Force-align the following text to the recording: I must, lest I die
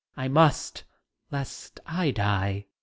I 0.17 0.29
must, 0.29 0.83
lest 1.29 1.79
I 1.85 2.09
die 2.09 2.65